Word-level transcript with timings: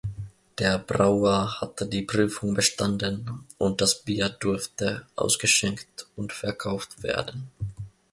Der 0.57 0.79
Brauer 0.79 1.61
hatte 1.61 1.85
die 1.85 2.01
Prüfung 2.01 2.55
bestanden, 2.55 3.45
und 3.59 3.81
das 3.81 4.01
Bier 4.01 4.29
durfte 4.29 5.05
ausgeschenkt 5.15 6.07
und 6.15 6.33
verkauft 6.33 7.03
werden. 7.03 7.51